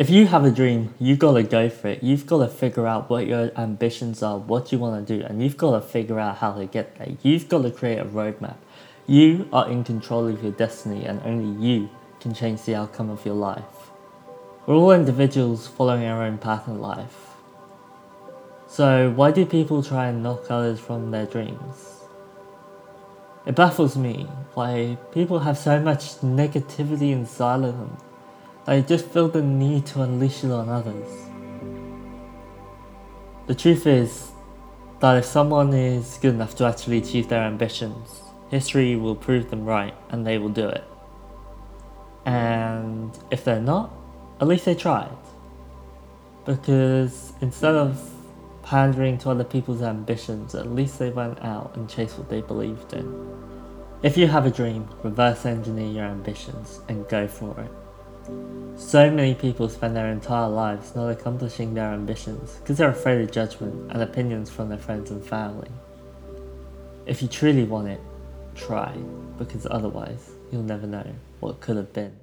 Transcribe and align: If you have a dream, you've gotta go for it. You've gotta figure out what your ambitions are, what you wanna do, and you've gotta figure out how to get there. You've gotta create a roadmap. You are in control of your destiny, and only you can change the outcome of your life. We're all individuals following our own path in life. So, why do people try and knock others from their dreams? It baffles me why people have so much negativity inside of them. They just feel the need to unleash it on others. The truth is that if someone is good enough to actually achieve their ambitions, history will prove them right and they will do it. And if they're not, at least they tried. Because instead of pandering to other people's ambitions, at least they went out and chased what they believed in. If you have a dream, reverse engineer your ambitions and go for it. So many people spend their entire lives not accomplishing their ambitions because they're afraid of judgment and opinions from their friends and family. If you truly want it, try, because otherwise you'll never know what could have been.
If 0.00 0.08
you 0.08 0.28
have 0.28 0.46
a 0.46 0.50
dream, 0.50 0.94
you've 0.98 1.18
gotta 1.18 1.42
go 1.42 1.68
for 1.68 1.88
it. 1.88 2.02
You've 2.02 2.26
gotta 2.26 2.48
figure 2.48 2.86
out 2.86 3.10
what 3.10 3.26
your 3.26 3.50
ambitions 3.54 4.22
are, 4.22 4.38
what 4.38 4.72
you 4.72 4.78
wanna 4.78 5.02
do, 5.02 5.20
and 5.20 5.42
you've 5.42 5.58
gotta 5.58 5.82
figure 5.82 6.18
out 6.18 6.38
how 6.38 6.54
to 6.54 6.64
get 6.64 6.96
there. 6.96 7.08
You've 7.22 7.50
gotta 7.50 7.70
create 7.70 7.98
a 7.98 8.06
roadmap. 8.06 8.56
You 9.06 9.46
are 9.52 9.68
in 9.68 9.84
control 9.84 10.26
of 10.26 10.42
your 10.42 10.52
destiny, 10.52 11.04
and 11.04 11.20
only 11.22 11.62
you 11.62 11.90
can 12.18 12.32
change 12.32 12.62
the 12.62 12.76
outcome 12.76 13.10
of 13.10 13.26
your 13.26 13.34
life. 13.34 13.90
We're 14.64 14.76
all 14.76 14.92
individuals 14.92 15.66
following 15.66 16.06
our 16.06 16.22
own 16.22 16.38
path 16.38 16.66
in 16.66 16.80
life. 16.80 17.34
So, 18.68 19.10
why 19.10 19.32
do 19.32 19.44
people 19.44 19.82
try 19.82 20.06
and 20.06 20.22
knock 20.22 20.50
others 20.50 20.80
from 20.80 21.10
their 21.10 21.26
dreams? 21.26 22.00
It 23.44 23.54
baffles 23.54 23.98
me 23.98 24.26
why 24.54 24.96
people 25.12 25.40
have 25.40 25.58
so 25.58 25.78
much 25.78 26.22
negativity 26.22 27.12
inside 27.12 27.64
of 27.64 27.76
them. 27.76 27.98
They 28.70 28.82
just 28.82 29.06
feel 29.06 29.26
the 29.26 29.42
need 29.42 29.84
to 29.86 30.02
unleash 30.02 30.44
it 30.44 30.52
on 30.52 30.68
others. 30.68 31.08
The 33.48 33.54
truth 33.56 33.84
is 33.84 34.30
that 35.00 35.16
if 35.16 35.24
someone 35.24 35.74
is 35.74 36.20
good 36.22 36.34
enough 36.34 36.54
to 36.58 36.66
actually 36.66 36.98
achieve 36.98 37.28
their 37.28 37.42
ambitions, 37.42 38.22
history 38.48 38.94
will 38.94 39.16
prove 39.16 39.50
them 39.50 39.64
right 39.64 39.92
and 40.10 40.24
they 40.24 40.38
will 40.38 40.50
do 40.50 40.68
it. 40.68 40.84
And 42.26 43.18
if 43.32 43.42
they're 43.42 43.60
not, 43.60 43.92
at 44.40 44.46
least 44.46 44.66
they 44.66 44.76
tried. 44.76 45.18
Because 46.46 47.32
instead 47.40 47.74
of 47.74 48.00
pandering 48.62 49.18
to 49.18 49.30
other 49.30 49.42
people's 49.42 49.82
ambitions, 49.82 50.54
at 50.54 50.70
least 50.70 51.00
they 51.00 51.10
went 51.10 51.42
out 51.42 51.74
and 51.74 51.90
chased 51.90 52.18
what 52.18 52.28
they 52.28 52.40
believed 52.40 52.92
in. 52.92 53.36
If 54.04 54.16
you 54.16 54.28
have 54.28 54.46
a 54.46 54.50
dream, 54.52 54.88
reverse 55.02 55.44
engineer 55.44 55.90
your 55.90 56.04
ambitions 56.04 56.82
and 56.88 57.08
go 57.08 57.26
for 57.26 57.58
it. 57.58 57.72
So 58.76 59.10
many 59.10 59.34
people 59.34 59.68
spend 59.68 59.94
their 59.94 60.10
entire 60.10 60.48
lives 60.48 60.96
not 60.96 61.08
accomplishing 61.08 61.74
their 61.74 61.92
ambitions 61.92 62.56
because 62.56 62.78
they're 62.78 62.90
afraid 62.90 63.20
of 63.20 63.30
judgment 63.30 63.92
and 63.92 64.02
opinions 64.02 64.50
from 64.50 64.68
their 64.68 64.78
friends 64.78 65.10
and 65.10 65.24
family. 65.24 65.70
If 67.06 67.22
you 67.22 67.28
truly 67.28 67.64
want 67.64 67.88
it, 67.88 68.00
try, 68.54 68.92
because 69.38 69.66
otherwise 69.70 70.30
you'll 70.50 70.62
never 70.62 70.86
know 70.86 71.06
what 71.40 71.60
could 71.60 71.76
have 71.76 71.92
been. 71.92 72.16